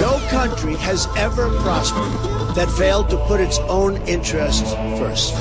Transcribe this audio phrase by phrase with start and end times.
[0.00, 2.12] No country has ever prospered
[2.54, 5.34] that failed to put its own interests first.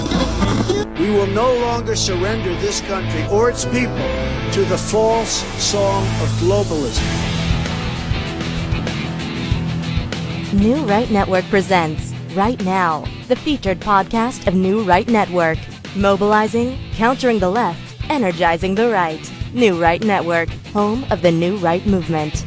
[0.99, 4.07] We will no longer surrender this country or its people
[4.53, 7.03] to the false song of globalism.
[10.53, 15.59] New Right Network presents Right Now, the featured podcast of New Right Network.
[15.95, 19.31] Mobilizing, countering the left, energizing the right.
[19.53, 22.45] New Right Network, home of the New Right movement.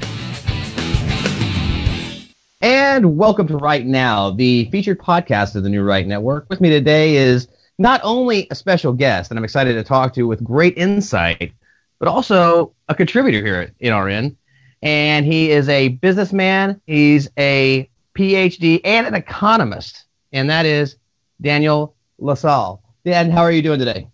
[2.61, 6.47] And welcome to Right Now, the featured podcast of the New Right Network.
[6.51, 7.49] With me today is
[7.79, 11.53] not only a special guest that I'm excited to talk to with great insight,
[11.99, 14.37] but also a contributor here at NRN.
[14.83, 20.05] And he is a businessman, he's a PhD, and an economist.
[20.33, 20.97] And that is
[21.41, 22.83] Daniel Lasalle.
[23.05, 24.09] Dan, how are you doing today?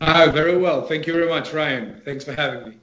[0.00, 0.86] Hi, very well.
[0.86, 2.00] Thank you very much, Ryan.
[2.04, 2.78] Thanks for having me.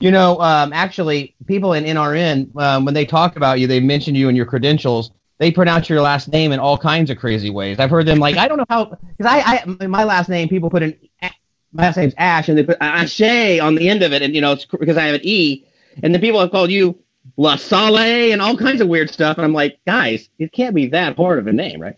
[0.00, 4.14] You know, um, actually, people in NRN, um, when they talk about you, they mention
[4.14, 5.12] you and your credentials.
[5.38, 7.78] They pronounce your last name in all kinds of crazy ways.
[7.78, 10.70] I've heard them like, I don't know how, because I, I, my last name, people
[10.70, 10.98] put an,
[11.72, 14.40] my last name's Ash, and they put Ashe on the end of it, and you
[14.40, 15.66] know, it's because I have an E,
[16.02, 16.98] and then people have called you
[17.36, 20.86] La Sale and all kinds of weird stuff, and I'm like, guys, it can't be
[20.88, 21.96] that hard of a name, right?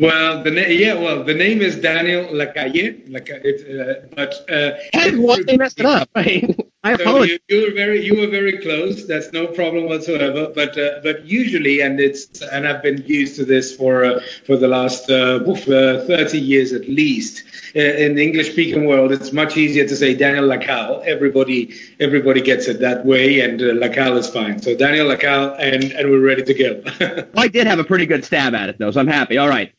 [0.00, 5.10] Well, the name, yeah, well, the name is Daniel Lacalle, it, uh, but uh, Hey,
[5.44, 6.08] they messed it up?
[6.16, 7.38] I, I so apologize.
[7.48, 9.06] you, you were very, you were very close.
[9.06, 10.50] That's no problem whatsoever.
[10.54, 14.56] But, uh, but usually, and it's, and I've been used to this for uh, for
[14.56, 17.44] the last uh, uh, 30 years at least.
[17.76, 21.04] Uh, in the English-speaking world, it's much easier to say Daniel Lacalle.
[21.04, 24.60] Everybody, everybody gets it that way, and uh, Lacalle is fine.
[24.60, 26.82] So Daniel Lacalle, and and we're ready to go.
[27.34, 29.38] Well, I did have a pretty good stab at it, though, so I'm happy.
[29.38, 29.72] All right.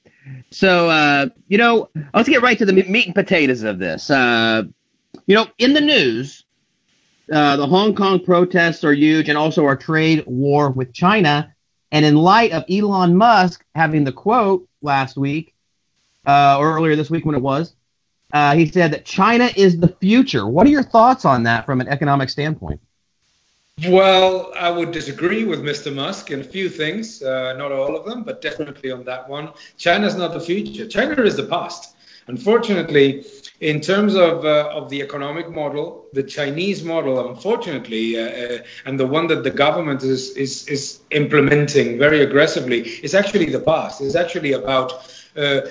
[0.51, 4.09] So, uh, you know, let's get right to the meat and potatoes of this.
[4.09, 4.63] Uh,
[5.25, 6.45] you know, in the news,
[7.31, 11.53] uh, the Hong Kong protests are huge, and also our trade war with China.
[11.91, 15.53] And in light of Elon Musk having the quote last week,
[16.25, 17.75] uh, or earlier this week when it was,
[18.33, 20.47] uh, he said that China is the future.
[20.47, 22.79] What are your thoughts on that from an economic standpoint?
[23.87, 25.93] Well, I would disagree with Mr.
[25.93, 29.53] Musk in a few things, uh, not all of them, but definitely on that one.
[29.77, 30.87] China's not the future.
[30.87, 31.95] China is the past.
[32.27, 33.25] Unfortunately,
[33.61, 38.99] in terms of uh, of the economic model, the Chinese model, unfortunately, uh, uh, and
[38.99, 44.01] the one that the government is is is implementing very aggressively, is actually the past.
[44.01, 44.93] It's actually about
[45.35, 45.61] uh,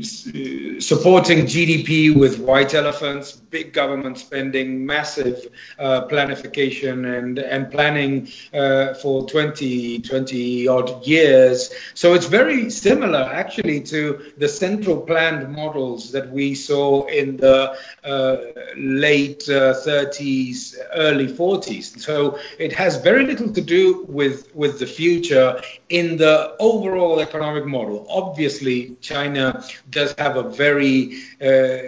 [0.00, 5.48] supporting GDP with white elephants, big government spending, massive
[5.78, 11.74] uh, planification and, and planning uh, for 20, 20 odd years.
[11.94, 17.76] So it's very similar actually to the central planned models that we saw in the
[18.02, 18.36] uh,
[18.76, 22.00] late 30s, early 40s.
[22.00, 25.60] So it has very little to do with, with the future
[25.90, 28.06] in the overall economic model.
[28.08, 31.78] Obviously, China does have a very uh,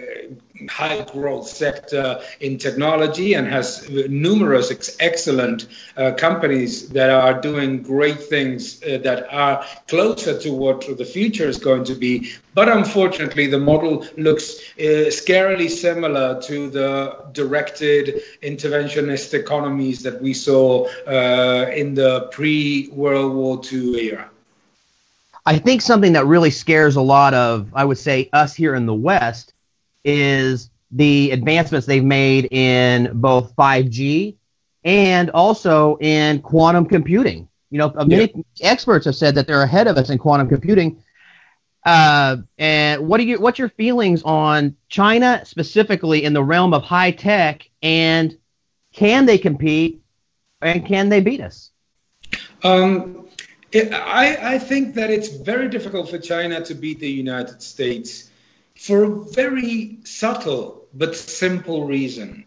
[0.69, 5.67] high growth sector in technology and has numerous ex- excellent
[5.97, 11.47] uh, companies that are doing great things uh, that are closer to what the future
[11.47, 12.31] is going to be.
[12.53, 20.33] But unfortunately, the model looks uh, scarily similar to the directed interventionist economies that we
[20.33, 24.29] saw uh, in the pre World War II era.
[25.45, 28.85] I think something that really scares a lot of, I would say, us here in
[28.85, 29.53] the West
[30.03, 34.35] is the advancements they've made in both 5G
[34.83, 37.47] and also in quantum computing.
[37.69, 38.69] You know, many yeah.
[38.69, 41.03] experts have said that they're ahead of us in quantum computing.
[41.83, 43.39] Uh, and what are you?
[43.39, 47.69] What's your feelings on China specifically in the realm of high tech?
[47.83, 48.37] And
[48.93, 50.01] can they compete?
[50.61, 51.71] And can they beat us?
[52.63, 53.24] Um,
[53.75, 58.29] I, I think that it's very difficult for China to beat the United States
[58.75, 62.45] for a very subtle but simple reason.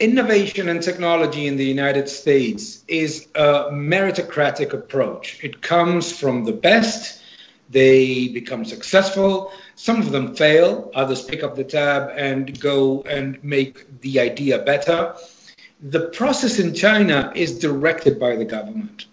[0.00, 5.38] Innovation and technology in the United States is a meritocratic approach.
[5.42, 7.22] It comes from the best,
[7.70, 9.52] they become successful.
[9.76, 14.58] Some of them fail, others pick up the tab and go and make the idea
[14.58, 15.14] better.
[15.82, 19.06] The process in China is directed by the government.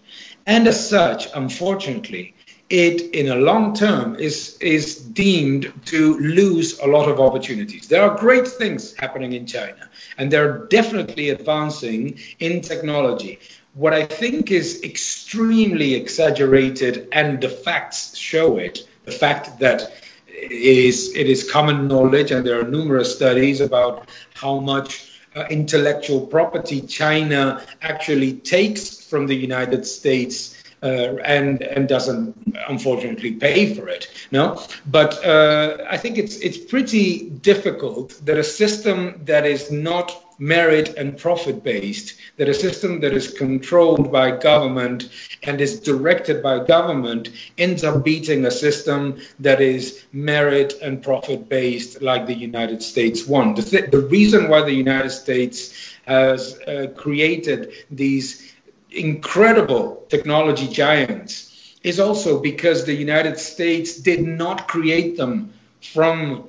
[0.46, 2.34] And as such, unfortunately,
[2.68, 7.88] it in a long term is is deemed to lose a lot of opportunities.
[7.88, 13.40] There are great things happening in China, and they're definitely advancing in technology.
[13.74, 19.92] What I think is extremely exaggerated, and the facts show it, the fact that
[20.28, 26.26] is it is common knowledge, and there are numerous studies about how much uh, intellectual
[26.26, 30.58] property China actually takes from the United States.
[30.84, 32.34] Uh, and and doesn't
[32.68, 34.08] unfortunately pay for it.
[34.32, 40.10] No, but uh, I think it's it's pretty difficult that a system that is not
[40.42, 45.08] merit and profit based, that a system that is controlled by government
[45.44, 51.48] and is directed by government ends up beating a system that is merit and profit
[51.48, 53.54] based, like the United States one.
[53.54, 58.52] The, th- the reason why the United States has uh, created these
[58.90, 66.48] incredible technology giants is also because the United States did not create them from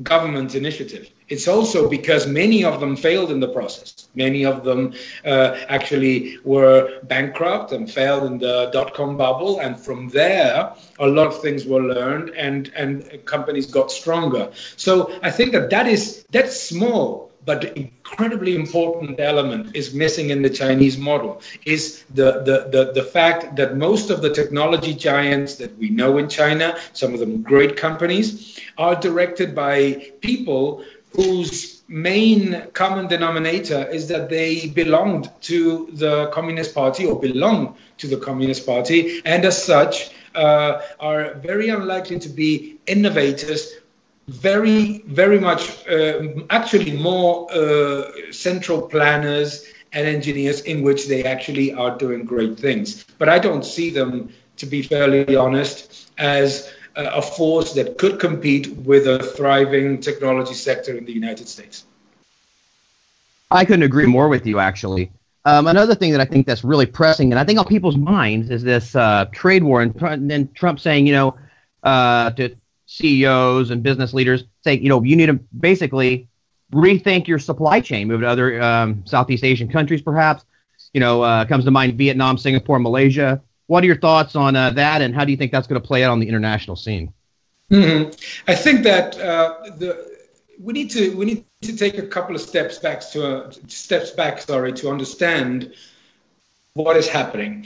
[0.00, 1.10] government initiative.
[1.32, 4.06] It's also because many of them failed in the process.
[4.14, 4.92] Many of them
[5.24, 9.58] uh, actually were bankrupt and failed in the dot com bubble.
[9.58, 14.50] And from there, a lot of things were learned and, and companies got stronger.
[14.76, 20.42] So I think that that is that's small but incredibly important element is missing in
[20.42, 25.56] the Chinese model is the, the, the, the, fact that most of the technology giants
[25.56, 30.84] that we know in China, some of them great companies, are directed by people
[31.14, 38.06] whose main common denominator is that they belonged to the Communist Party or belong to
[38.06, 43.72] the Communist Party, and as such uh, are very unlikely to be innovators.
[44.28, 51.74] Very, very much, uh, actually, more uh, central planners and engineers in which they actually
[51.74, 53.04] are doing great things.
[53.18, 58.68] But I don't see them, to be fairly honest, as a force that could compete
[58.76, 61.84] with a thriving technology sector in the United States.
[63.50, 65.10] I couldn't agree more with you, actually.
[65.44, 68.50] Um, another thing that I think that's really pressing, and I think on people's minds,
[68.50, 71.36] is this uh, trade war, and then Trump saying, you know,
[71.82, 72.54] uh, to
[72.86, 76.28] CEOs and business leaders, saying, you know, you need to basically
[76.72, 80.44] rethink your supply chain, move to other um, Southeast Asian countries, perhaps.
[80.92, 83.40] You know, uh, comes to mind Vietnam, Singapore, Malaysia.
[83.72, 85.86] What are your thoughts on uh, that, and how do you think that's going to
[85.86, 87.14] play out on the international scene?
[87.70, 88.10] Mm-hmm.
[88.46, 90.18] I think that uh, the
[90.60, 94.10] we need to we need to take a couple of steps back to uh, steps
[94.10, 95.72] back, sorry, to understand
[96.74, 97.64] what is happening.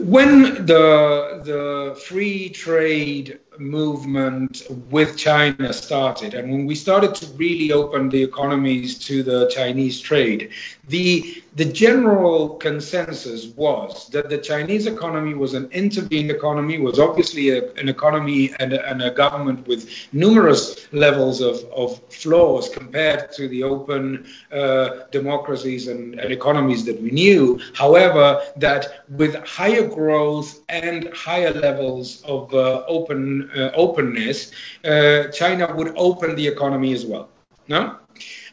[0.00, 7.72] When the the free trade movement with China started, and when we started to really
[7.72, 10.50] open the economies to the Chinese trade,
[10.88, 17.50] the the general consensus was that the Chinese economy was an intervened economy, was obviously
[17.50, 23.32] a, an economy and a, and a, government with numerous levels of, of flaws compared
[23.32, 27.60] to the open uh, democracies and, and, economies that we knew.
[27.74, 34.52] However, that with higher growth and higher levels of uh, open openness,
[34.84, 37.28] uh, China would open the economy as well.
[37.68, 37.96] No?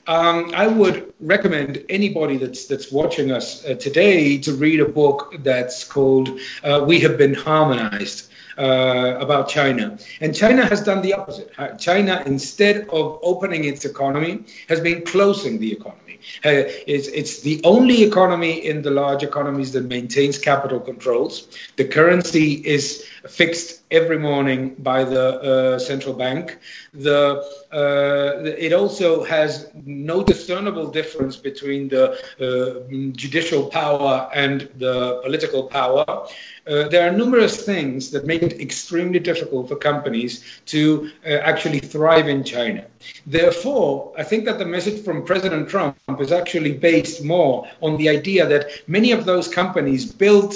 [0.08, 5.36] Um, I would recommend anybody that's that's watching us uh, today to read a book
[5.40, 10.00] that's called uh, "We Have Been Harmonized." Uh, about China.
[10.20, 11.52] And China has done the opposite.
[11.78, 16.08] China, instead of opening its economy, has been closing the economy.
[16.44, 21.48] Uh, it's, it's, the only economy in the large economies that maintains capital controls.
[21.76, 26.58] The currency is fixed every morning by the uh, central bank.
[26.94, 35.22] The, uh, it also has no discernible difference between the uh, judicial power and the
[35.24, 36.06] political power.
[36.68, 41.80] Uh, there are numerous things that make it extremely difficult for companies to uh, actually
[41.80, 42.86] thrive in China.
[43.26, 48.10] Therefore, I think that the message from President Trump is actually based more on the
[48.10, 50.56] idea that many of those companies built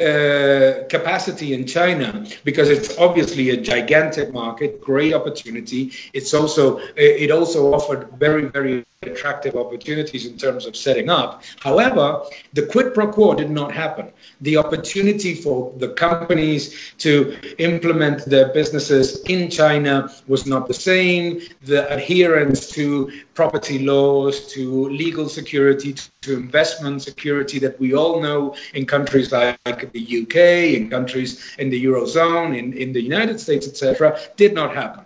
[0.00, 5.92] uh, capacity in China because it's obviously a gigantic market, great opportunity.
[6.12, 11.42] It's also it also offered very very attractive opportunities in terms of setting up.
[11.60, 12.22] However,
[12.52, 14.12] the quid pro quo did not happen.
[14.40, 21.42] The opportunity for the companies to implement their businesses in China was not the same.
[21.62, 28.56] The adherence to property laws, to legal security, to investment security that we all know
[28.74, 30.36] in countries like the UK,
[30.76, 35.04] in countries in the Eurozone, in, in the United States, etc., did not happen.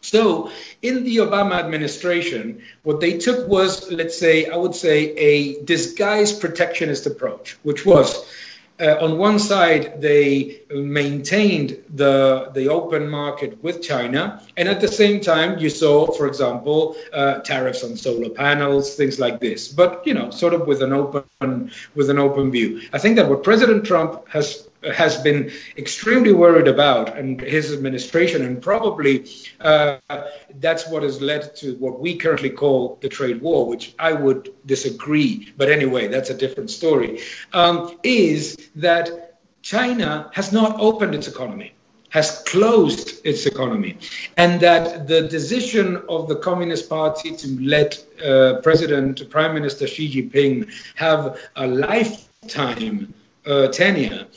[0.00, 0.50] So,
[0.82, 6.42] in the Obama administration, what they took was, let's say, I would say, a disguised
[6.42, 8.22] protectionist approach, which was
[8.80, 14.88] uh, on one side, they maintained the, the open market with China, and at the
[14.88, 19.68] same time, you saw, for example, uh, tariffs on solar panels, things like this.
[19.68, 22.82] But you know, sort of with an open with an open view.
[22.92, 28.44] I think that what President Trump has has been extremely worried about, and his administration,
[28.44, 29.26] and probably
[29.60, 29.98] uh,
[30.60, 34.52] that's what has led to what we currently call the trade war, which I would
[34.66, 35.52] disagree.
[35.56, 37.20] But anyway, that's a different story.
[37.52, 39.23] Um, is that
[39.64, 41.72] China has not opened its economy
[42.14, 43.98] has closed its economy,
[44.36, 47.90] and that the decision of the Communist Party to let
[48.24, 53.12] uh, President Prime Minister Xi Jinping have a lifetime
[53.46, 54.28] uh, tenure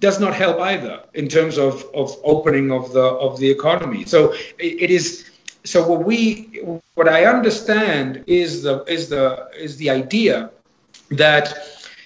[0.00, 4.04] does not help either in terms of, of opening of the of the economy.
[4.06, 5.30] So it, it is
[5.62, 6.62] so what we
[6.94, 10.50] what I understand is the is the is the idea
[11.10, 11.46] that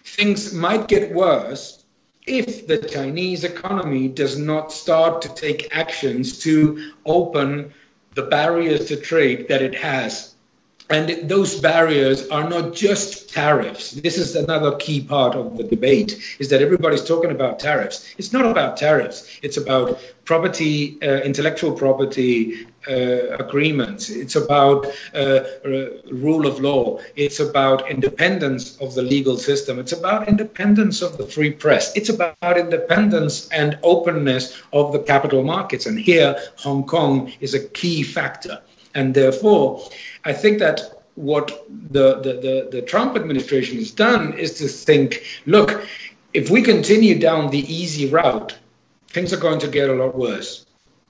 [0.04, 1.84] things might get worse
[2.26, 7.75] if the Chinese economy does not start to take actions to open
[8.14, 10.35] the barriers to trade that it has.
[10.90, 13.93] And those barriers are not just tariffs.
[13.93, 18.14] This is another key part of the debate is that everybody's talking about tariffs.
[18.19, 19.40] It's not about tariffs.
[19.43, 24.11] It's about property, uh, intellectual property agreements.
[24.11, 25.41] It's about uh,
[26.11, 27.00] rule of law.
[27.17, 29.79] It's about independence of the legal system.
[29.79, 31.97] It's about independence of the free press.
[31.97, 35.87] It's about independence and openness of the capital markets.
[35.87, 38.61] And here, Hong Kong is a key factor.
[38.95, 39.88] And therefore,
[40.25, 45.25] I think that what the, the, the, the Trump administration has done is to think
[45.47, 45.87] look,
[46.33, 48.57] if we continue down the easy route,
[49.09, 50.63] things are going to get a lot worse.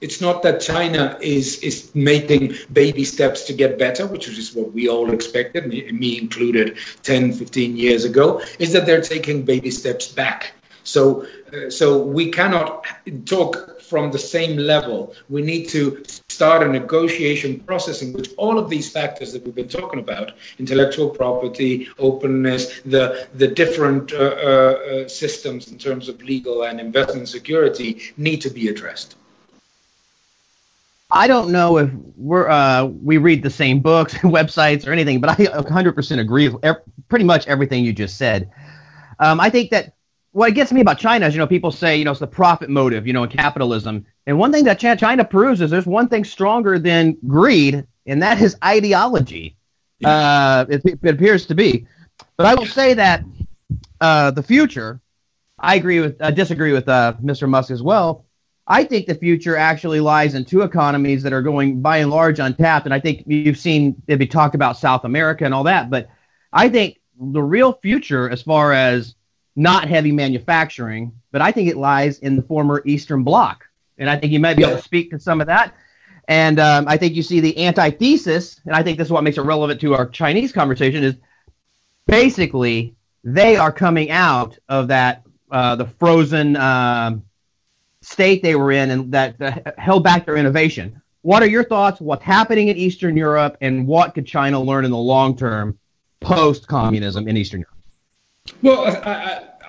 [0.05, 4.71] It's not that China is is making baby steps to get better, which is what
[4.71, 10.07] we all expected, me, included 10, 15 years ago, is that they're taking baby steps
[10.07, 10.51] back.
[10.83, 12.85] So, uh, so we cannot
[13.25, 15.15] talk from the same level.
[15.27, 19.55] We need to start a negotiation process in which all of these factors that we've
[19.55, 26.09] been talking about intellectual property, openness, the, the different uh, uh, uh, systems in terms
[26.09, 29.15] of legal and investment security need to be addressed.
[31.15, 35.29] I don't know if we're uh, we read the same books, websites, or anything, but
[35.29, 38.51] I 100% agree with er- pretty much everything you just said.
[39.19, 39.93] Um, I think that
[40.33, 42.69] what gets me about China is, you know, people say, you know, it's the profit
[42.69, 44.05] motive, you know, in capitalism.
[44.27, 48.41] And one thing that China proves is there's one thing stronger than greed, and that
[48.41, 49.55] is ideology.
[50.03, 51.87] Uh, it, it, appears to be.
[52.35, 53.23] But I will say that
[54.01, 54.99] uh, the future,
[55.57, 57.47] I agree with, I disagree with uh, Mr.
[57.47, 58.25] Musk as well.
[58.67, 62.39] I think the future actually lies in two economies that are going by and large
[62.39, 62.85] untapped.
[62.85, 65.89] And I think you've seen it be talked about South America and all that.
[65.89, 66.09] But
[66.51, 69.15] I think the real future, as far as
[69.55, 73.65] not heavy manufacturing, but I think it lies in the former Eastern Bloc.
[73.97, 75.75] And I think you might be able to speak to some of that.
[76.27, 79.37] And um, I think you see the antithesis, and I think this is what makes
[79.37, 81.15] it relevant to our Chinese conversation, is
[82.07, 87.23] basically they are coming out of that uh, the frozen um,
[88.05, 91.01] state they were in and that, that held back their innovation.
[91.21, 91.99] What are your thoughts?
[91.99, 95.79] What's happening in Eastern Europe, and what could China learn in the long term
[96.19, 97.75] post communism in Eastern Europe?
[98.61, 99.11] Well, I,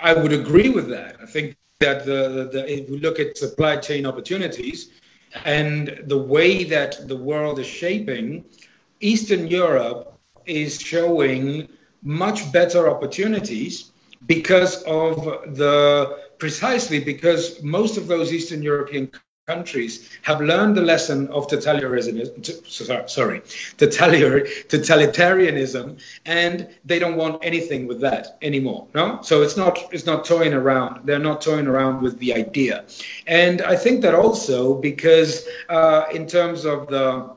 [0.03, 1.17] I, I would agree with that.
[1.23, 4.91] I think that the, the, if we look at supply chain opportunities
[5.45, 8.45] and the way that the world is shaping,
[9.01, 11.69] Eastern Europe is showing
[12.03, 13.93] much better opportunities
[14.27, 15.17] because of
[15.57, 19.11] the precisely because most of those Eastern European
[19.47, 23.41] countries have learned the lesson of totalitarianism, sorry,
[23.79, 28.89] totalitarianism, and they don't want anything with that anymore.
[28.93, 31.07] No, so it's not it's not toying around.
[31.07, 32.87] They're not toying around with the idea,
[33.27, 37.31] and I think that also because uh, in terms of the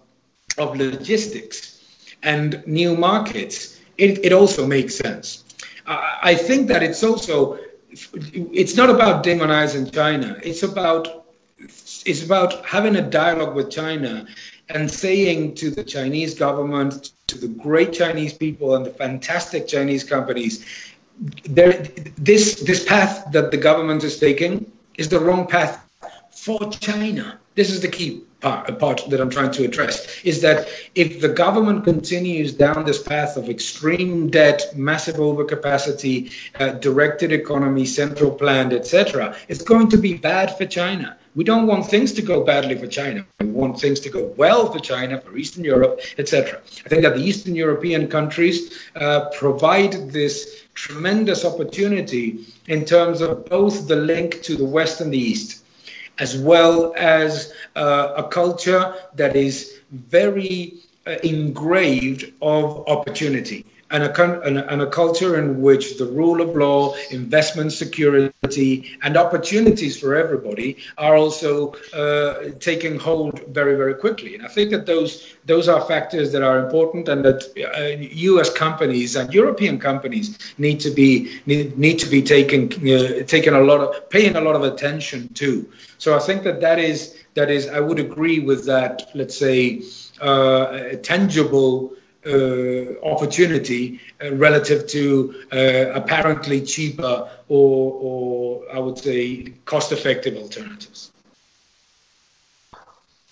[0.58, 1.80] of logistics
[2.24, 5.44] and new markets, it, it also makes sense.
[5.86, 7.58] I think that it's also
[7.92, 10.40] it's not about demonizing China.
[10.44, 11.26] It's about
[11.58, 14.28] it's about having a dialogue with China
[14.70, 20.04] and saying to the Chinese government, to the great Chinese people and the fantastic Chinese
[20.04, 20.66] companies,
[21.46, 25.84] this this path that the government is taking is the wrong path
[26.32, 27.40] for China.
[27.56, 31.30] This is the key part, part that I'm trying to address is that if the
[31.30, 38.74] government continues down this path of extreme debt, massive overcapacity, uh, directed economy, central planned,
[38.74, 41.18] etc., it's going to be bad for China.
[41.36, 43.26] We don't want things to go badly for China.
[43.40, 46.60] We want things to go well for China, for Eastern Europe, etc.
[46.86, 53.46] I think that the Eastern European countries uh, provide this tremendous opportunity in terms of
[53.46, 55.64] both the link to the West and the East,
[56.20, 60.74] as well as uh, a culture that is very
[61.08, 66.96] uh, engraved of opportunity and a, and, a culture in which the rule of law,
[67.10, 74.36] investment security, and opportunities for everybody are also uh, taking hold very, very quickly.
[74.36, 78.54] And I think that those those are factors that are important, and that uh, U.S.
[78.54, 83.82] companies and European companies need to be need, need to be taken uh, a lot
[83.82, 85.68] of paying a lot of attention to.
[85.98, 89.10] So I think that that is that is I would agree with that.
[89.16, 89.82] Let's say
[90.22, 91.94] uh, tangible
[92.26, 101.12] uh, opportunity uh, relative to uh, apparently cheaper or, or I would say cost-effective alternatives.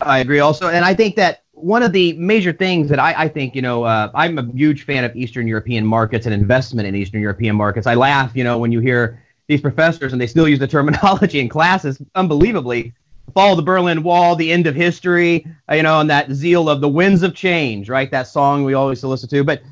[0.00, 3.28] I agree also, and I think that one of the major things that I, I
[3.28, 6.94] think, you know, uh, I'm a huge fan of Eastern European markets and investment in
[6.94, 7.86] Eastern European markets.
[7.86, 11.40] I laugh, you know, when you hear these professors and they still use the terminology
[11.40, 12.92] in classes unbelievably
[13.34, 16.68] fall of the Berlin Wall, the end of history, uh, you know, and that zeal
[16.68, 18.10] of the winds of change, right?
[18.10, 19.44] That song we always listen to.
[19.44, 19.62] But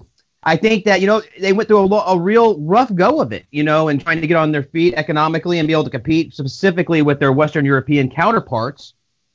[0.43, 3.47] I think that you know they went through a, a real rough go of it,
[3.51, 6.35] you know, and trying to get on their feet economically and be able to compete
[6.35, 8.95] specifically with their Western European counterparts.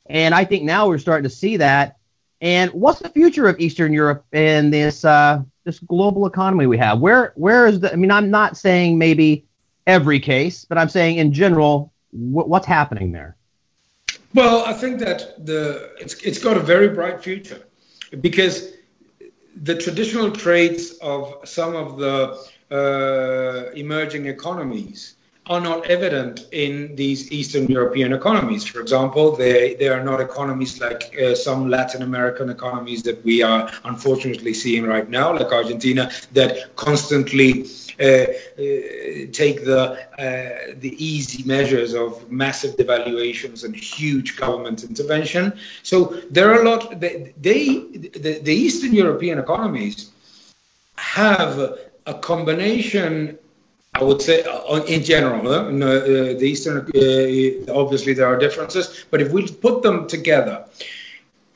[0.10, 1.98] And I think now we're starting to see that.
[2.40, 7.00] And what's the future of Eastern Europe in this uh, this global economy we have?
[7.00, 7.92] Where where is the?
[7.92, 9.46] I mean, I'm not saying maybe
[9.86, 13.36] every case, but I'm saying in general, wh- what's happening there?
[14.34, 17.62] Well, I think that the it's it's got a very bright future
[18.22, 18.74] because
[19.56, 22.38] the traditional traits of some of the
[22.72, 25.16] uh, emerging economies
[25.48, 28.66] are not evident in these Eastern European economies.
[28.66, 33.42] For example, they, they are not economies like uh, some Latin American economies that we
[33.42, 37.66] are unfortunately seeing right now, like Argentina, that constantly
[37.98, 45.54] take the uh, the easy measures of massive devaluations and huge government intervention.
[45.84, 47.00] So there are a lot.
[47.00, 47.80] They, they
[48.26, 50.12] the, the Eastern European economies
[50.96, 51.60] have
[52.06, 53.38] a combination
[53.94, 59.22] I would say, uh, in general, uh, the Eastern, uh, obviously there are differences, but
[59.22, 60.66] if we put them together,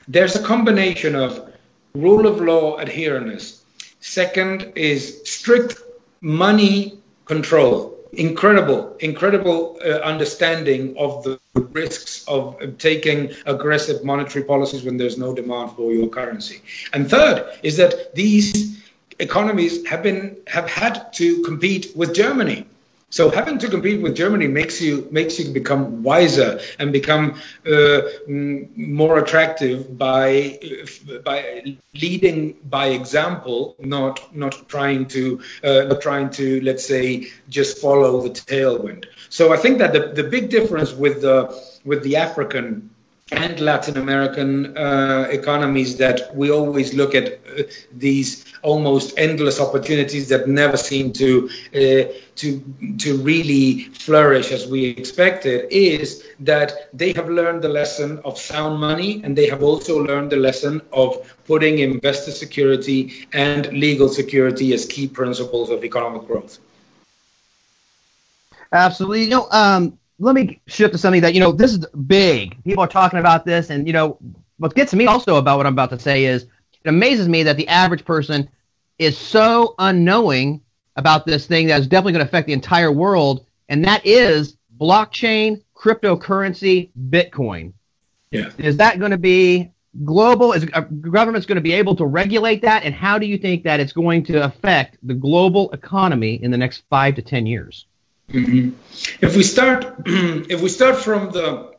[0.06, 1.50] there's a combination of
[1.94, 3.64] rule of law adherence.
[4.00, 5.80] Second is strict
[6.20, 7.94] money control.
[8.12, 15.34] Incredible, incredible uh, understanding of the risks of taking aggressive monetary policies when there's no
[15.34, 16.62] demand for your currency.
[16.92, 18.82] And third is that these
[19.18, 22.66] economies have been have had to compete with Germany.
[23.10, 28.00] So having to compete with Germany makes you makes you become wiser and become uh,
[28.26, 30.58] more attractive by
[31.24, 37.78] by leading by example, not not trying to uh, not trying to let's say just
[37.78, 39.04] follow the tailwind.
[39.28, 42.90] So I think that the, the big difference with the with the African
[43.32, 47.26] and Latin American uh, economies that we always look at
[47.58, 47.62] uh,
[47.92, 52.60] these almost endless opportunities that never seem to uh, to
[52.98, 58.78] to really flourish as we expected is that they have learned the lesson of sound
[58.80, 64.72] money and they have also learned the lesson of putting investor security and legal security
[64.72, 66.58] as key principles of economic growth.
[68.72, 69.24] Absolutely.
[69.24, 72.62] You know, um, let me shift to something that you know this is big.
[72.64, 74.18] People are talking about this, and you know
[74.58, 77.56] what gets me also about what I'm about to say is it amazes me that
[77.56, 78.48] the average person
[78.98, 80.62] is so unknowing
[80.96, 84.56] about this thing that is definitely going to affect the entire world, and that is
[84.80, 87.72] blockchain, cryptocurrency, Bitcoin.
[88.30, 88.50] Yeah.
[88.58, 89.70] Is that going to be
[90.04, 90.52] global?
[90.52, 92.84] Is uh, government's going to be able to regulate that?
[92.84, 96.58] And how do you think that it's going to affect the global economy in the
[96.58, 97.86] next five to ten years?
[98.30, 99.24] Mm-hmm.
[99.24, 101.76] If we start, if we start from the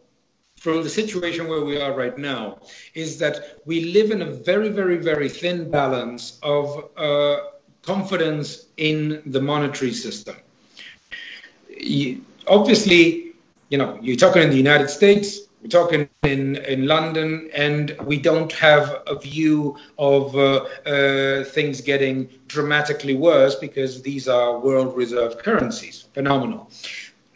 [0.59, 2.59] from the situation where we are right now,
[2.93, 7.37] is that we live in a very, very, very thin balance of uh,
[7.83, 10.35] confidence in the monetary system.
[11.69, 13.33] You, obviously,
[13.69, 18.17] you know, you're talking in the United States, we're talking in, in London, and we
[18.17, 24.95] don't have a view of uh, uh, things getting dramatically worse because these are world
[24.95, 26.05] reserve currencies.
[26.13, 26.69] Phenomenal.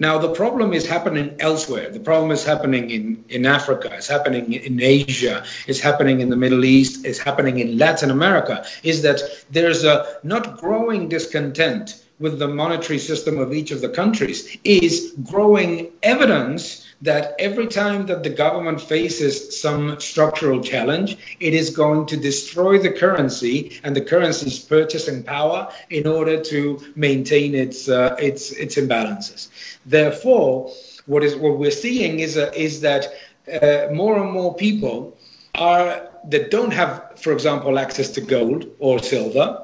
[0.01, 1.91] Now, the problem is happening elsewhere.
[1.91, 6.36] The problem is happening in, in Africa, it's happening in Asia, it's happening in the
[6.36, 12.39] Middle East, it's happening in Latin America, is that there's a not growing discontent with
[12.39, 18.21] the monetary system of each of the countries, is growing evidence that every time that
[18.23, 24.01] the government faces some structural challenge, it is going to destroy the currency and the
[24.01, 29.49] currency's purchasing power in order to maintain its uh, its its imbalances.
[29.86, 30.71] Therefore,
[31.07, 33.07] what is what we're seeing is a, is that
[33.51, 35.17] uh, more and more people
[35.55, 39.61] are that don't have, for example, access to gold or silver,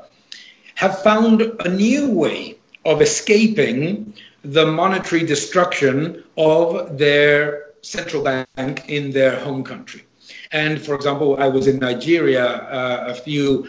[0.77, 4.13] have found a new way of escaping
[4.43, 10.03] the monetary destruction of their central bank in their home country.
[10.51, 13.67] And for example, I was in Nigeria uh, a few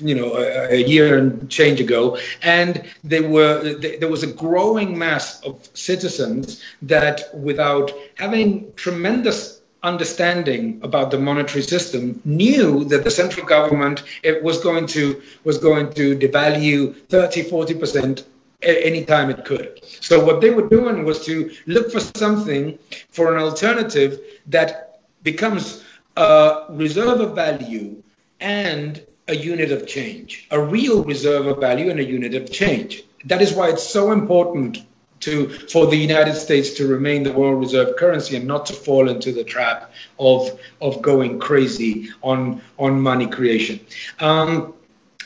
[0.00, 5.40] you know a, year and change ago and there were there was a growing mass
[5.42, 13.44] of citizens that without having tremendous understanding about the monetary system knew that the central
[13.46, 18.24] government it was going to was going to devalue 30 40 percent
[18.62, 19.80] anytime it could.
[19.82, 22.78] So what they were doing was to look for something
[23.10, 25.82] for an alternative that becomes
[26.16, 28.02] a reserve of value
[28.40, 33.02] and a unit of change a real reserve of value and a unit of change.
[33.24, 34.78] That is why it's so important
[35.22, 39.08] to for the United States to remain the world reserve currency and not to fall
[39.08, 43.80] into the trap of of going crazy on on money creation.
[44.20, 44.74] Um,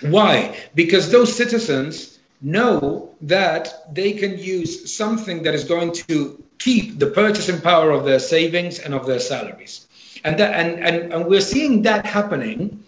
[0.00, 0.56] why?
[0.74, 7.06] Because those citizens know that they can use something that is going to keep the
[7.06, 9.87] purchasing power of their savings and of their salaries.
[10.24, 12.85] And, that, and, and, and we're seeing that happening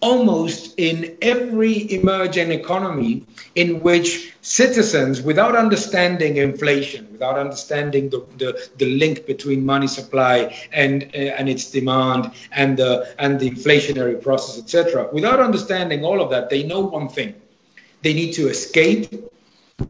[0.00, 8.68] almost in every emerging economy in which citizens, without understanding inflation, without understanding the, the,
[8.76, 14.22] the link between money supply and, uh, and its demand and the, and the inflationary
[14.22, 17.34] process, etc., without understanding all of that, they know one thing.
[18.02, 19.10] They need to escape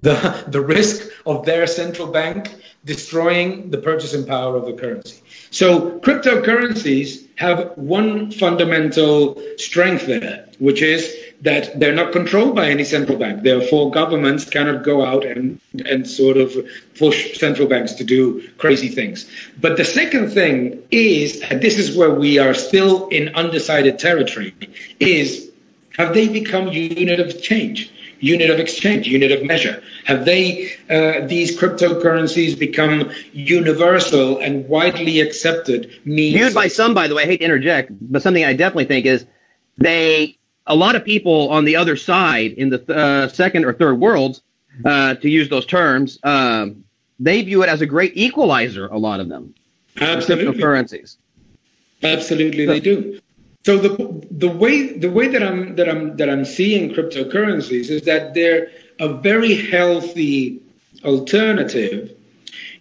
[0.00, 5.20] the, the risk of their central bank destroying the purchasing power of the currency.
[5.50, 12.84] So cryptocurrencies have one fundamental strength there, which is that they're not controlled by any
[12.84, 13.42] central bank.
[13.42, 16.54] Therefore, governments cannot go out and, and sort of
[16.98, 19.30] push central banks to do crazy things.
[19.60, 24.54] But the second thing is, and this is where we are still in undecided territory,
[24.98, 25.50] is
[25.96, 27.92] have they become unit of change?
[28.20, 29.82] Unit of exchange, unit of measure?
[30.04, 36.34] Have they, uh, these cryptocurrencies become universal and widely accepted means?
[36.34, 39.06] Viewed by some, by the way, I hate to interject, but something I definitely think
[39.06, 39.26] is
[39.76, 43.98] they, a lot of people on the other side in the uh, second or third
[43.98, 44.42] worlds,
[44.84, 46.84] uh, to use those terms, um,
[47.18, 49.54] they view it as a great equalizer, a lot of them.
[50.00, 50.60] Absolutely.
[50.60, 51.16] Cryptocurrencies.
[52.02, 53.20] Absolutely, so, they do.
[53.64, 58.02] So the the way the way that I'm that I'm that I'm seeing cryptocurrencies is
[58.02, 60.62] that they're a very healthy
[61.04, 62.14] alternative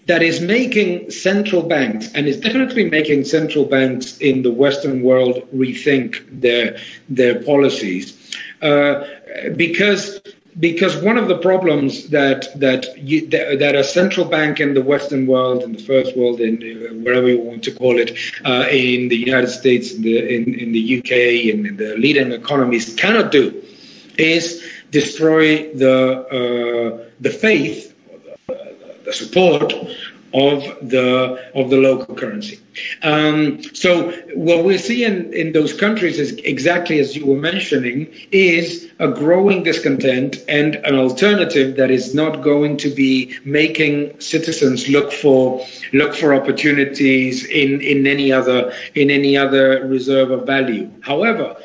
[0.07, 5.43] that is making central banks and is definitely making central banks in the Western world
[5.53, 6.77] rethink their
[7.09, 9.03] their policies uh,
[9.55, 10.21] because
[10.59, 15.27] because one of the problems that that you, that, a central bank in the Western
[15.27, 19.15] world, in the first world, in wherever you want to call it, uh, in the
[19.15, 23.63] United States, in the in, in the UK, and in the leading economies cannot do,
[24.17, 25.95] is destroy the
[26.97, 27.93] uh, the faith,
[28.47, 29.73] the support
[30.33, 32.59] of the of the local currency.
[33.01, 38.89] Um, so what we're seeing in those countries is exactly as you were mentioning is
[38.99, 45.11] a growing discontent and an alternative that is not going to be making citizens look
[45.11, 50.91] for look for opportunities in in any other in any other reserve of value.
[51.01, 51.55] However,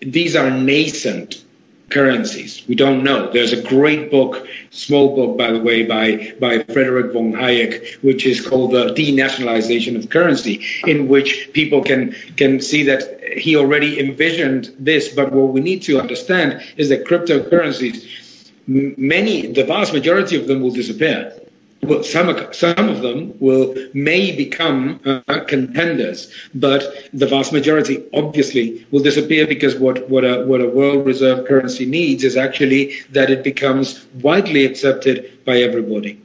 [0.00, 1.44] these are nascent
[1.90, 2.62] currencies.
[2.68, 3.30] We don't know.
[3.32, 8.26] There's a great book, small book, by the way, by, by Frederick von Hayek, which
[8.26, 13.98] is called The Denationalization of Currency, in which people can, can see that he already
[14.00, 15.08] envisioned this.
[15.14, 20.62] But what we need to understand is that cryptocurrencies, many, the vast majority of them
[20.62, 21.36] will disappear
[21.82, 28.86] well, some some of them will may become uh, contenders, but the vast majority obviously
[28.90, 33.30] will disappear because what what a what a world reserve currency needs is actually that
[33.30, 36.20] it becomes widely accepted by everybody.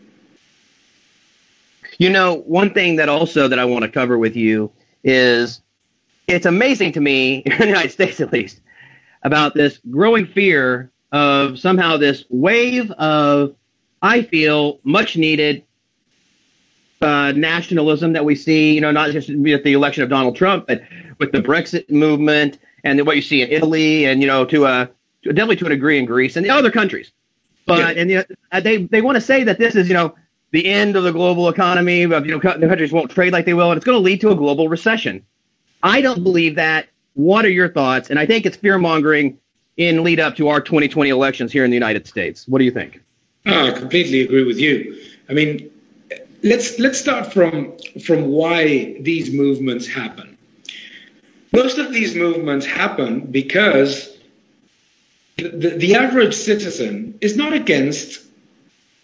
[2.00, 4.72] You know, one thing that also that I want to cover with you
[5.06, 5.62] is
[6.28, 8.60] it's amazing to me in the United States at least
[9.24, 13.56] about this growing fear of somehow this wave of
[14.06, 15.63] I feel much needed
[17.02, 20.68] uh, nationalism that we see, you know, not just with the election of Donald Trump,
[20.68, 20.84] but
[21.20, 24.91] with the Brexit movement and what you see in Italy and, you know, to a,
[25.24, 27.12] definitely to a degree in Greece and the other countries.
[27.65, 28.02] But, yeah.
[28.02, 30.13] and you know, they, they want to say that this is, you know,
[30.52, 33.56] the end of the global economy, of, you know, the countries won't trade like they
[33.56, 35.26] will, and it's going to lead to a global recession.
[35.82, 36.89] I don't believe that.
[37.15, 38.12] What are your thoughts?
[38.12, 39.39] And I think it's fear mongering
[39.78, 42.48] in lead up to our 2020 elections here in the United States.
[42.48, 43.02] What do you think?
[43.69, 45.01] I completely agree with you.
[45.29, 45.71] I mean,
[46.43, 50.38] let's let's start from from why these movements happen.
[51.53, 54.15] most of these movements happen because
[55.38, 58.25] the, the, the average citizen is not against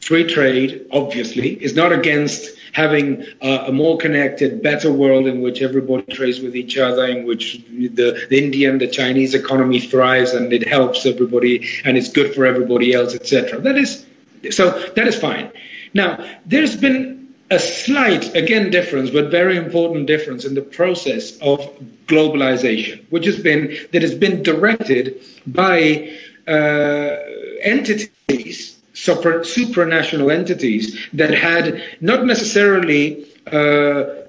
[0.01, 5.61] free trade, obviously, is not against having a, a, more connected, better world in which
[5.61, 10.51] everybody trades with each other, in which the, the Indian, the Chinese economy thrives and
[10.51, 13.59] it helps everybody and it's good for everybody else, etc.
[13.59, 14.05] That is
[14.49, 15.51] so that is fine.
[15.93, 21.59] Now, there's been a slight, again, difference, but very important difference in the process of
[22.07, 27.17] globalization, which has been that has been directed by uh,
[27.61, 34.20] entities supranational entities that had not necessarily uh,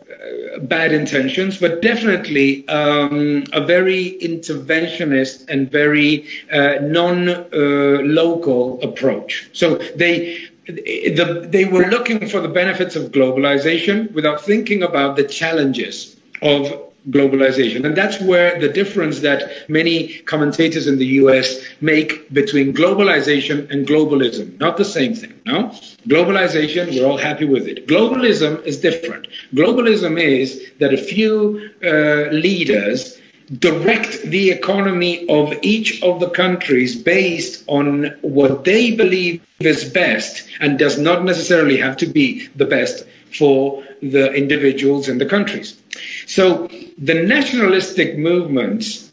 [0.63, 9.49] bad intentions, but definitely um, a very interventionist and very uh, non-local uh, approach.
[9.53, 15.25] So they the, they were looking for the benefits of globalization without thinking about the
[15.25, 17.85] challenges of globalization.
[17.85, 23.87] And that's where the difference that many commentators in the US make between globalization and
[23.87, 24.59] globalism.
[24.61, 25.69] Not the same thing, no?
[26.07, 27.87] Globalization, we're all happy with it.
[27.89, 29.27] Globalism is different.
[29.55, 33.19] Globalism is that a few uh, leaders
[33.59, 40.49] direct the economy of each of the countries based on what they believe is best
[40.61, 43.05] and does not necessarily have to be the best
[43.37, 45.81] for the individuals and the countries.
[46.27, 49.11] So the nationalistic movements,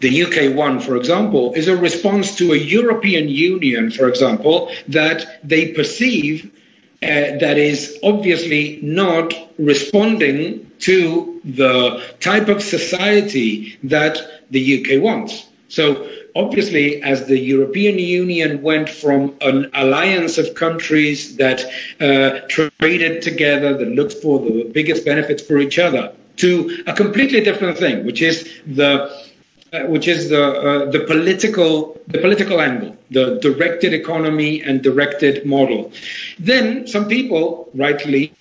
[0.00, 5.40] the UK one, for example, is a response to a European Union, for example, that
[5.42, 6.52] they perceive
[7.02, 14.18] uh, that is obviously not responding to the type of society that
[14.50, 15.46] the UK wants.
[15.68, 21.64] So obviously, as the European Union went from an alliance of countries that
[22.00, 27.40] uh, traded together, that looked for the biggest benefits for each other, to a completely
[27.40, 29.10] different thing, which is the
[29.72, 35.44] uh, which is the uh, the political the political angle, the directed economy and directed
[35.44, 35.92] model.
[36.38, 38.32] Then some people, rightly,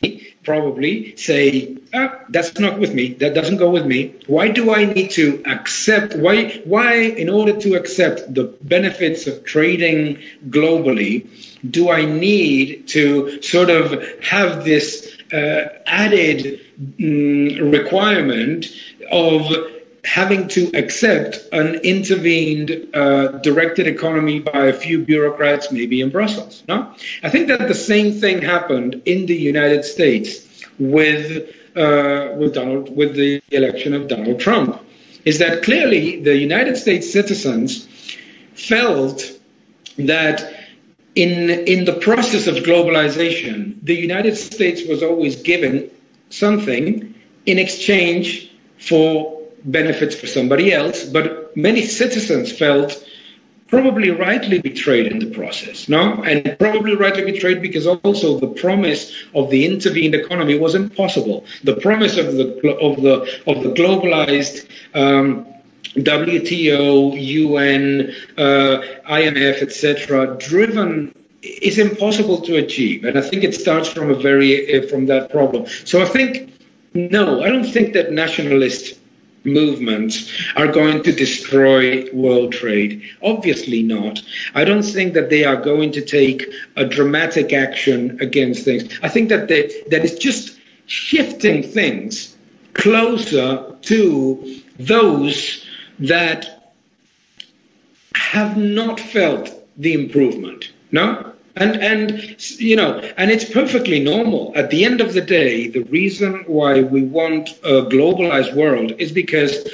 [0.45, 3.13] probably say, ah, "That's not with me.
[3.19, 4.13] That doesn't go with me.
[4.27, 6.15] Why do I need to accept?
[6.15, 11.27] Why why in order to accept the benefits of trading globally,
[11.77, 18.67] do I need to sort of have this uh, added mm, requirement
[19.11, 19.51] of
[20.05, 26.63] having to accept an intervened, uh, directed economy by a few bureaucrats, maybe in Brussels.
[26.67, 30.47] No, I think that the same thing happened in the United States
[30.79, 34.79] with uh, with Donald with the election of Donald Trump.
[35.25, 37.87] Is that clearly the United States citizens
[38.53, 39.31] felt
[39.97, 40.53] that
[41.15, 45.89] in in the process of globalization, the United States was always given
[46.29, 47.15] something
[47.45, 53.03] in exchange for benefits for somebody else, but many citizens felt
[53.67, 56.23] probably rightly betrayed in the process, no?
[56.23, 61.45] And probably rightly betrayed because also the promise of the intervened economy was impossible.
[61.63, 63.15] The promise of the of the
[63.47, 65.47] of the globalized um,
[65.95, 73.87] WTO, UN, uh, IMF, etc., driven is impossible to achieve, and I think it starts
[73.89, 75.65] from a very uh, from that problem.
[75.85, 76.53] So I think
[76.93, 78.99] no, I don't think that nationalist
[79.45, 83.03] movements are going to destroy world trade.
[83.21, 84.21] Obviously not.
[84.53, 88.99] I don't think that they are going to take a dramatic action against things.
[89.01, 92.35] I think that they, that is just shifting things
[92.73, 95.65] closer to those
[95.99, 96.73] that
[98.15, 100.71] have not felt the improvement.
[100.91, 101.34] No?
[101.57, 104.51] And and you know, and it's perfectly normal.
[104.55, 109.11] At the end of the day, the reason why we want a globalized world is
[109.11, 109.65] because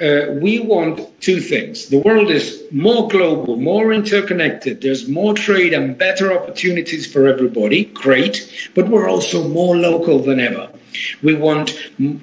[0.00, 1.88] uh, we want two things.
[1.88, 4.80] The world is more global, more interconnected.
[4.80, 7.84] There's more trade and better opportunities for everybody.
[7.84, 8.70] Great.
[8.74, 10.70] But we're also more local than ever.
[11.22, 11.78] We want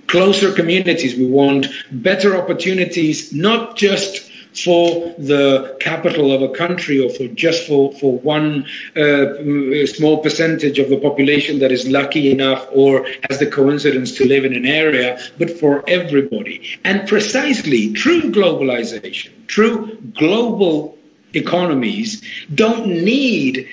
[0.07, 1.15] closer communities.
[1.15, 7.67] We want better opportunities, not just for the capital of a country or for just
[7.67, 13.39] for, for one uh, small percentage of the population that is lucky enough or has
[13.39, 16.79] the coincidence to live in an area, but for everybody.
[16.83, 20.97] And precisely true globalization, true global
[21.33, 22.21] economies
[22.53, 23.67] don't need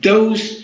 [0.00, 0.61] those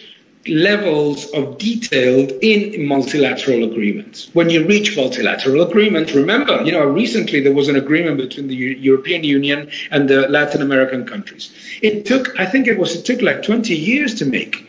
[0.49, 4.31] levels of detail in multilateral agreements.
[4.33, 8.57] When you reach multilateral agreements, remember, you know, recently there was an agreement between the
[8.57, 11.51] European Union and the Latin American countries.
[11.83, 14.68] It took, I think it was, it took like 20 years to make.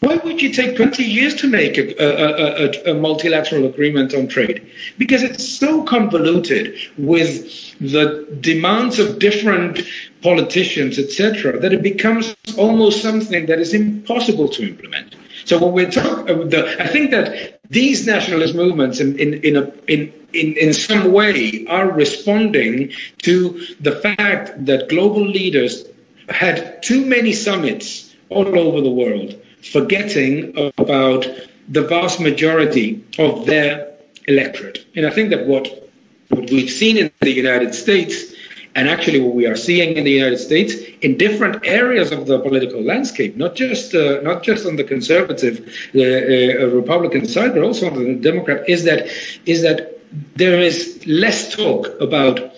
[0.00, 4.28] Why would you take 20 years to make a, a, a, a, multilateral agreement on
[4.28, 4.70] trade?
[4.96, 9.82] Because it's so convoluted with the demands of different
[10.22, 15.16] politicians, etc., that it becomes almost something that is impossible to implement.
[15.44, 19.70] So when we're talking, uh, I think that these nationalist movements, in in in, a,
[19.86, 25.84] in in in some way, are responding to the fact that global leaders
[26.28, 31.26] had too many summits all over the world forgetting about
[31.68, 33.90] the vast majority of their
[34.26, 34.84] electorate.
[34.96, 35.90] And I think that what,
[36.28, 38.34] what we've seen in the United States,
[38.74, 42.38] and actually what we are seeing in the United States in different areas of the
[42.38, 45.56] political landscape, not just uh, not just on the conservative
[45.94, 49.08] uh, uh, Republican side, but also on the Democrat, is that
[49.44, 49.98] is that
[50.36, 52.52] there is less talk about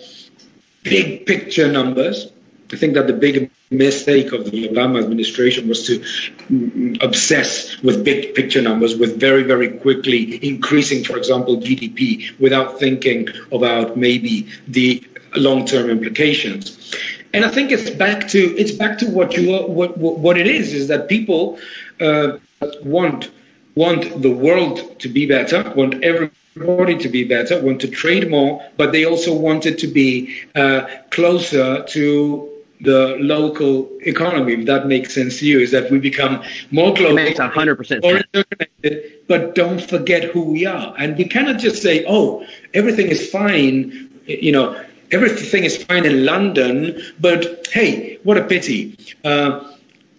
[0.83, 2.32] big picture numbers.
[2.73, 8.33] I think that the big mistake of the Obama administration was to obsess with big
[8.33, 15.03] picture numbers, with very, very quickly increasing, for example, GDP without thinking about maybe the
[15.35, 16.95] long-term implications.
[17.33, 20.73] And I think it's back to it's back to what you what what it is
[20.73, 21.59] is that people
[21.99, 22.37] uh,
[22.83, 23.29] want
[23.75, 28.63] want the world to be better, want everybody to be better, want to trade more,
[28.77, 32.52] but they also want it to be uh, closer to
[32.83, 37.17] the local economy, if that makes sense to you, is that we become more global,
[37.17, 40.93] it makes 100% more interconnected, but don't forget who we are.
[40.97, 44.79] And we cannot just say, oh, everything is fine, you know,
[45.11, 48.97] everything is fine in London, but hey, what a pity.
[49.23, 49.71] Uh,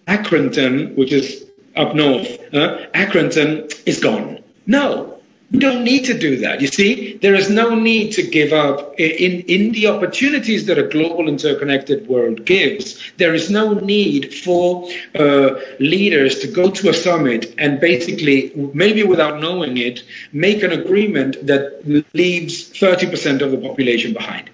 [0.07, 1.47] Accrington, which is
[1.77, 4.43] up north, uh, Accrington is gone.
[4.67, 5.14] No,
[5.55, 6.61] we don't need to do that.
[6.61, 10.89] You see, there is no need to give up in, in the opportunities that a
[10.89, 13.01] global interconnected world gives.
[13.19, 19.05] There is no need for uh, leaders to go to a summit and basically, maybe
[19.05, 24.51] without knowing it, make an agreement that leaves 30% of the population behind.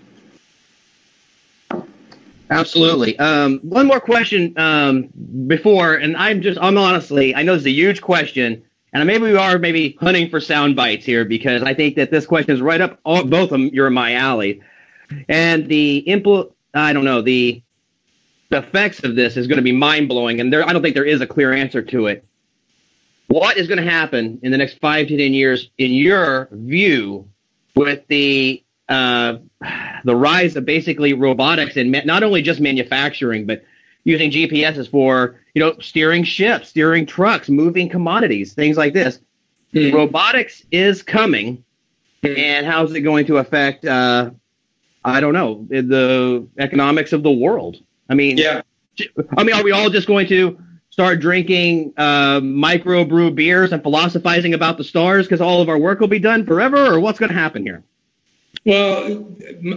[2.50, 3.18] Absolutely.
[3.18, 5.08] Um, one more question um,
[5.46, 9.36] before, and I'm just, I'm honestly, I know it's a huge question and maybe we
[9.36, 12.80] are maybe hunting for sound bites here because I think that this question is right
[12.80, 13.66] up all, both of them.
[13.72, 14.62] You're in my alley,
[15.28, 17.62] and the impl I don't know the,
[18.48, 20.94] the effects of this is going to be mind blowing, and there I don't think
[20.94, 22.24] there is a clear answer to it.
[23.28, 27.28] What is going to happen in the next five to ten years, in your view,
[27.76, 29.38] with the uh,
[30.04, 33.62] the rise of basically robotics and ma- not only just manufacturing, but
[34.04, 39.20] using GPSs for, you know, steering ships, steering trucks, moving commodities, things like this.
[39.74, 39.94] Mm.
[39.94, 41.64] Robotics is coming,
[42.22, 43.84] and how's it going to affect?
[43.84, 44.30] Uh,
[45.04, 47.76] I don't know the economics of the world.
[48.08, 48.62] I mean, yeah.
[49.36, 50.58] I mean, are we all just going to
[50.90, 56.00] start drinking uh, microbrew beers and philosophizing about the stars because all of our work
[56.00, 57.82] will be done forever, or what's going to happen here?
[58.66, 59.32] Well,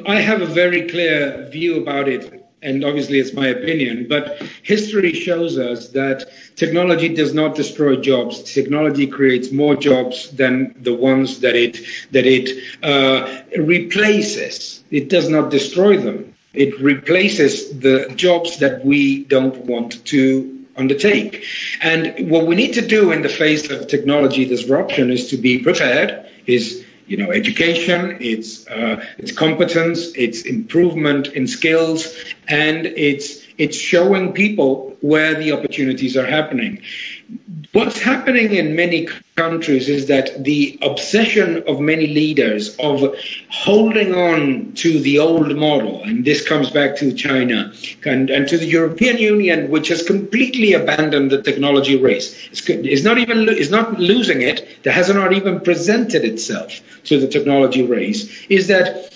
[0.07, 5.13] I have a very clear view about it and obviously it's my opinion, but history
[5.13, 8.41] shows us that technology does not destroy jobs.
[8.53, 11.79] Technology creates more jobs than the ones that it
[12.11, 14.83] that it uh, replaces.
[14.89, 16.33] It does not destroy them.
[16.53, 21.45] It replaces the jobs that we don't want to undertake.
[21.81, 25.59] And what we need to do in the face of technology disruption is to be
[25.59, 26.29] prepared.
[26.45, 26.82] Is
[27.13, 32.11] you know, education, it's uh, it's competence, it's improvement in skills,
[32.47, 36.81] and it's it's showing people where the opportunities are happening.
[37.73, 43.15] What's happening in many countries is that the obsession of many leaders of
[43.49, 47.73] holding on to the old model, and this comes back to China
[48.05, 52.47] and, and to the European Union, which has completely abandoned the technology race.
[52.51, 54.61] It's, it's not even it's not losing it.
[54.83, 58.45] It has not even presented itself to the technology race.
[58.49, 59.11] Is that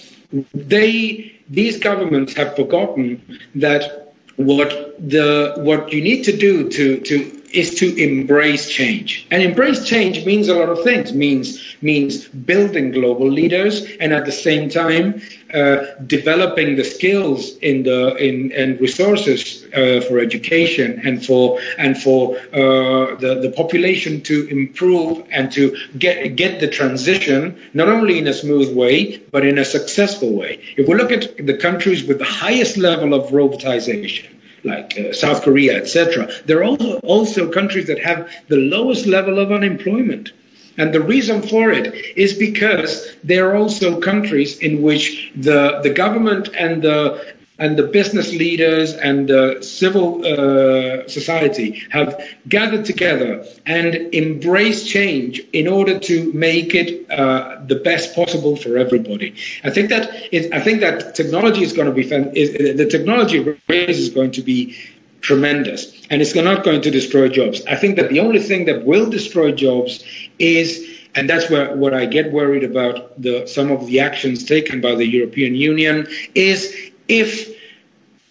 [0.54, 7.37] they these governments have forgotten that what the what you need to do to to
[7.52, 9.28] is to embrace change.
[9.32, 11.14] And embrace change means a lot of things.
[11.14, 15.22] means means building global leaders and at the same time
[15.54, 22.02] uh, developing the skills in the in and resources uh, for education and for and
[22.02, 28.17] for uh, the the population to improve and to get get the transition not only
[28.17, 30.60] in a smooth way but in a successful way.
[30.76, 35.44] If we look at the countries with the highest level of robotization like uh, South
[35.44, 36.30] Korea, etc.
[36.46, 40.32] There are also, also countries that have the lowest level of unemployment.
[40.78, 45.90] And the reason for it is because there are also countries in which the, the
[45.90, 53.46] government and the and the business leaders and the civil uh, society have gathered together
[53.66, 59.36] and embraced change in order to make it uh, the best possible for everybody.
[59.64, 62.04] I think that is, I think that technology is going to be
[62.40, 64.78] is, the technology race is going to be
[65.22, 67.66] tremendous and it's not going to destroy jobs.
[67.66, 70.04] I think that the only thing that will destroy jobs
[70.40, 74.82] is and that's where what I get worried about the some of the actions taken
[74.82, 77.56] by the European Union is if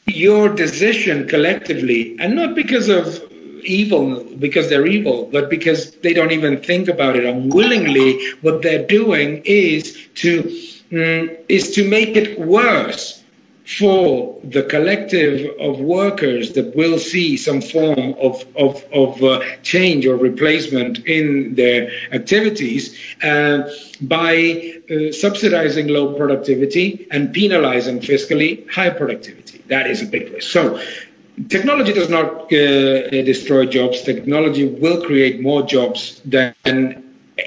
[0.07, 3.22] your decision collectively, and not because of
[3.64, 8.87] evil, because they're evil, but because they don't even think about it unwillingly, what they're
[8.87, 10.43] doing is to
[10.91, 13.22] mm, is to make it worse
[13.66, 20.06] for the collective of workers that will see some form of, of, of uh, change
[20.06, 23.68] or replacement in their activities uh,
[24.02, 29.62] by uh, subsidizing low productivity and penalizing fiscally high productivity.
[29.66, 30.48] That is a big risk.
[30.48, 30.80] So,
[31.48, 34.02] technology does not uh, destroy jobs.
[34.02, 36.54] Technology will create more jobs than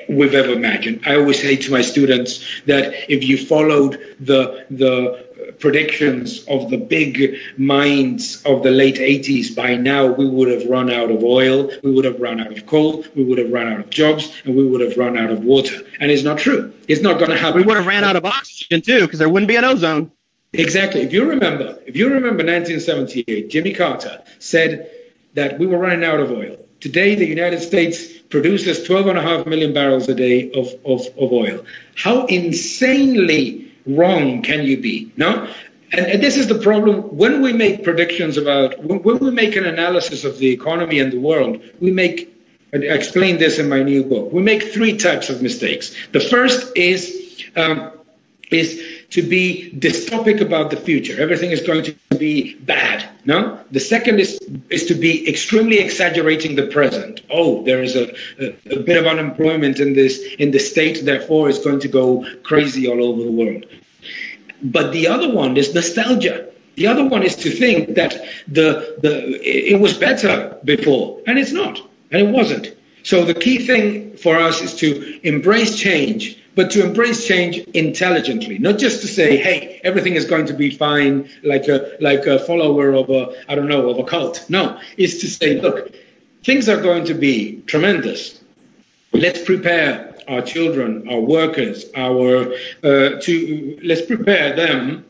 [0.07, 1.01] we've ever imagined.
[1.05, 5.27] I always say to my students that if you followed the the
[5.57, 10.91] predictions of the big minds of the late 80s, by now we would have run
[10.91, 13.79] out of oil, we would have run out of coal, we would have run out
[13.79, 15.81] of jobs, and we would have run out of water.
[15.99, 16.73] And it's not true.
[16.87, 17.61] It's not going to happen.
[17.61, 20.11] We would have ran out of oxygen too, because there wouldn't be an ozone.
[20.53, 21.01] Exactly.
[21.01, 24.89] If you remember, if you remember 1978, Jimmy Carter said
[25.35, 26.57] that we were running out of oil.
[26.79, 31.65] Today, the United States produces 12.5 million barrels a day of, of, of oil.
[31.95, 35.11] How insanely wrong can you be?
[35.17, 35.51] No?
[35.91, 39.55] And, and, this is the problem when we make predictions about, when, when, we make
[39.55, 42.31] an analysis of the economy and the world, we make,
[42.71, 45.95] I explain this in my new book, we make three types of mistakes.
[46.11, 47.91] The first is, um,
[48.51, 51.19] is to be dystopic about the future.
[51.19, 53.07] Everything is going to be bad.
[53.25, 53.59] No.
[53.71, 54.39] The second is
[54.69, 57.21] is to be extremely exaggerating the present.
[57.29, 61.49] Oh, there is a, a, a bit of unemployment in this in the state, therefore
[61.49, 63.65] it's going to go crazy all over the world.
[64.61, 66.49] But the other one is nostalgia.
[66.75, 68.13] The other one is to think that
[68.47, 71.81] the the it was better before, and it's not,
[72.11, 72.75] and it wasn't.
[73.09, 74.89] So the key thing for us is to
[75.27, 80.45] embrace change but to embrace change intelligently, not just to say, "Hey, everything is going
[80.51, 84.03] to be fine," like a like a follower of a I don't know of a
[84.03, 84.45] cult.
[84.47, 85.91] No, is to say, "Look,
[86.43, 88.19] things are going to be tremendous.
[89.11, 89.89] Let's prepare
[90.27, 92.53] our children, our workers, our
[92.83, 95.05] uh, to let's prepare them."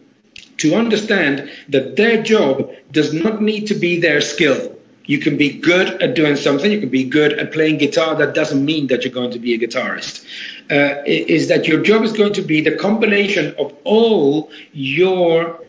[0.63, 2.53] To understand that their job
[2.91, 4.78] does not need to be their skill
[5.09, 6.71] you can be good at doing something.
[6.71, 8.15] You can be good at playing guitar.
[8.15, 10.23] That doesn't mean that you're going to be a guitarist.
[10.69, 15.59] Uh, is that your job is going to be the combination of all your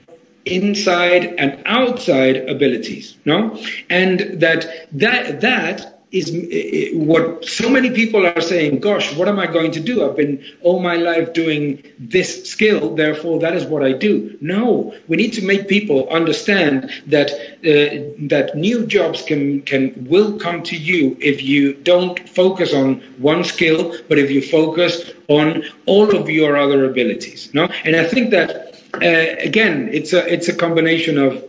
[0.45, 8.41] inside and outside abilities no and that that that is what so many people are
[8.41, 10.05] saying gosh what am i going to do?
[10.05, 14.37] I've been all my life doing this skill therefore that is what i do.
[14.41, 20.39] No we need to make people understand that uh, that new jobs can can will
[20.39, 25.63] come to you if you don't focus on one skill but if you focus on
[25.87, 27.69] all of your other abilities no?
[27.85, 31.45] And i think that uh, again it's a it's a combination of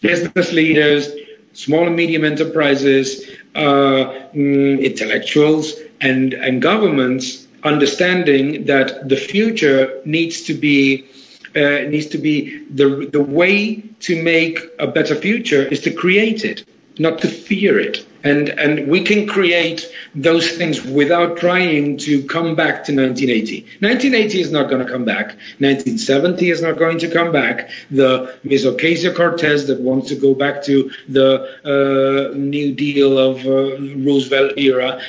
[0.00, 1.08] business leaders
[1.52, 10.42] small and medium enterprises, uh, mm, intellectuals, and, and governments understanding that the future needs
[10.42, 11.06] to be
[11.54, 16.46] uh, needs to be the the way to make a better future is to create
[16.46, 16.64] it,
[16.98, 22.54] not to fear it and and we can create those things without trying to come
[22.54, 23.62] back to 1980.
[23.80, 25.26] 1980 is not going to come back.
[25.58, 27.70] 1970 is not going to come back.
[27.90, 28.64] The Ms.
[28.64, 31.28] Ocasio-Cortez that wants to go back to the
[31.64, 35.00] uh, New Deal of uh, Roosevelt era,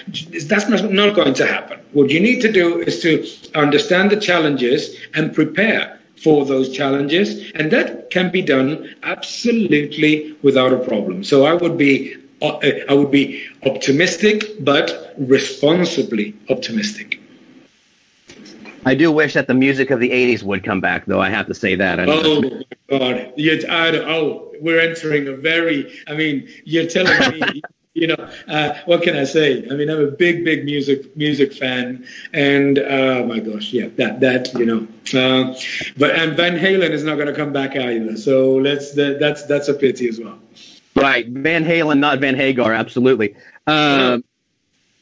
[0.47, 1.79] that's not, going to happen.
[1.91, 7.51] What you need to do is to understand the challenges and prepare for those challenges,
[7.53, 11.23] and that can be done absolutely without a problem.
[11.23, 17.19] So I would be I would be optimistic, but responsibly optimistic.
[18.85, 21.21] I do wish that the music of the 80s would come back, though.
[21.21, 21.99] I have to say that.
[21.99, 23.33] oh, my God.
[23.37, 27.61] You're, I, oh, we're entering a very, I mean, you're telling me.
[27.93, 29.67] you know, uh, what can I say?
[29.69, 34.19] I mean, I'm a big, big music music fan, and oh my gosh, yeah, that
[34.21, 35.53] that you know, uh,
[35.95, 38.17] but and Van Halen is not going to come back either.
[38.17, 40.39] So let's that, that's that's a pity as well.
[40.95, 43.35] Right, Van Halen, not Van Hagar, absolutely.
[43.65, 44.23] Um,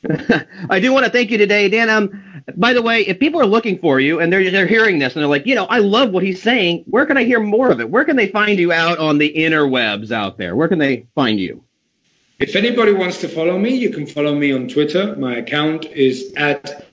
[0.69, 1.89] I do want to thank you today, Dan.
[1.89, 5.13] Um, by the way, if people are looking for you and they're they're hearing this
[5.13, 6.85] and they're like, you know, I love what he's saying.
[6.87, 7.89] Where can I hear more of it?
[7.89, 10.55] Where can they find you out on the interwebs out there?
[10.55, 11.63] Where can they find you?
[12.39, 15.15] If anybody wants to follow me, you can follow me on Twitter.
[15.15, 16.87] My account is at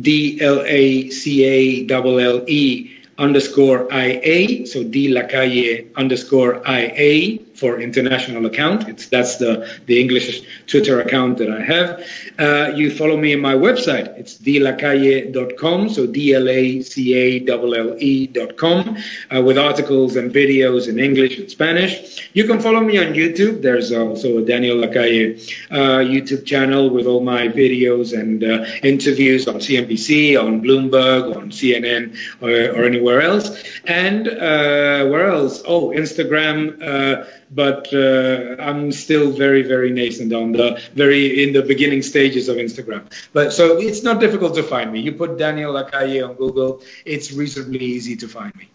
[0.00, 4.66] D L A C A L L E underscore IA.
[4.66, 8.88] So D Lacalle underscore IA for international account.
[8.88, 12.06] It's that's the the English Twitter account that I have.
[12.38, 14.18] Uh, you follow me on my website.
[14.18, 15.88] It's dlacalle.com.
[15.90, 18.96] So D L A C A L L E.com
[19.34, 22.28] uh, with articles and videos in English and Spanish.
[22.32, 23.62] You can follow me on YouTube.
[23.62, 25.36] There's also a Daniel Lacalle
[25.70, 31.50] uh, YouTube channel with all my videos and uh, interviews on CNBC, on Bloomberg, on
[31.50, 33.50] CNN, or, or anywhere else.
[33.84, 35.62] And uh, where else?
[35.66, 41.62] Oh, Instagram uh, but uh, I'm still very, very nascent on the very in the
[41.62, 43.10] beginning stages of Instagram.
[43.32, 45.00] But so it's not difficult to find me.
[45.00, 48.68] You put Daniel Lacalle on Google, it's reasonably easy to find me.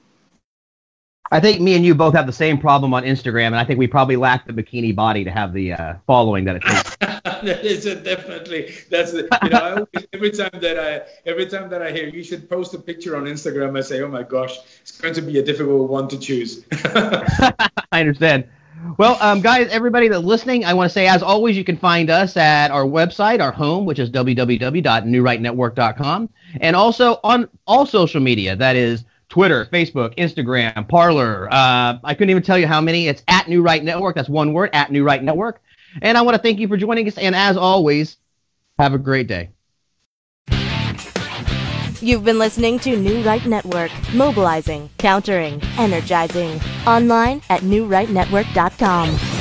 [1.31, 3.77] I think me and you both have the same problem on Instagram, and I think
[3.77, 6.95] we probably lack the bikini body to have the uh, following that it takes.
[7.43, 11.69] that is a definitely that's you know I always, every time that I every time
[11.69, 14.57] that I hear you should post a picture on Instagram, I say, oh my gosh,
[14.81, 16.65] it's going to be a difficult one to choose.
[17.91, 18.45] I understand.
[18.97, 22.09] Well, um, guys, everybody that's listening, I want to say, as always, you can find
[22.09, 26.29] us at our website, our home, which is www.newrightnetwork.com,
[26.61, 28.55] and also on all social media.
[28.55, 31.47] That is Twitter, Facebook, Instagram, Parler.
[31.51, 33.07] Uh, I couldn't even tell you how many.
[33.07, 34.15] It's at New Right Network.
[34.15, 35.61] That's one word, at New Right Network.
[36.01, 37.17] And I want to thank you for joining us.
[37.17, 38.17] And as always,
[38.77, 39.49] have a great day.
[42.01, 46.61] You've been listening to New Right Network, mobilizing, countering, energizing.
[46.87, 49.38] Online at newrightnetwork.com.